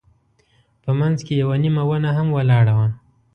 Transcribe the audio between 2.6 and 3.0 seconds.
وه.